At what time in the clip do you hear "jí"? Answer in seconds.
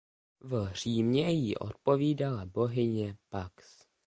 1.31-1.55